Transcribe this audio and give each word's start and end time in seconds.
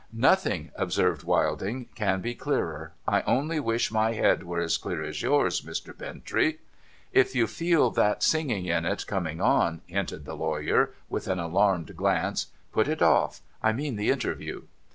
'Nothing,' 0.31 0.71
ohservcd 0.79 1.23
AVilding,' 1.25 1.85
can 1.95 2.23
he 2.23 2.33
clearer. 2.33 2.91
I 3.07 3.21
only 3.27 3.59
wish 3.59 3.91
my 3.91 4.13
head 4.13 4.41
were 4.41 4.59
as 4.59 4.79
clear 4.79 5.03
as 5.03 5.21
yours, 5.21 5.61
Mr. 5.61 5.93
]>intrey.'' 5.93 6.57
If 7.21 7.35
you 7.35 7.45
feel 7.45 7.91
that 7.91 8.23
singing 8.23 8.65
in 8.65 8.83
it 8.83 9.05
coming 9.05 9.39
on,' 9.41 9.81
hinted 9.85 10.25
the 10.25 10.35
lawyer, 10.35 10.89
with 11.07 11.27
an 11.27 11.37
alarmed 11.37 11.95
glance,' 11.95 12.47
put 12.73 12.87
it 12.87 13.03
off.— 13.03 13.41
I 13.61 13.73
mean 13.73 13.95
the 13.95 14.09
interview.' 14.09 14.63